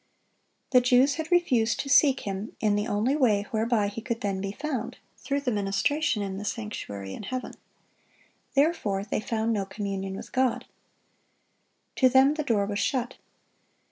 [0.71, 4.41] The Jews had refused to seek Him in the only way whereby He could then
[4.41, 7.53] be found, through the ministration in the sanctuary in heaven.
[8.55, 10.65] Therefore they found no communion with God.
[11.97, 13.17] To them the door was shut.